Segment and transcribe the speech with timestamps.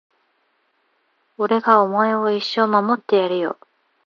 [1.37, 3.59] 俺がお前を一生守ってやるよ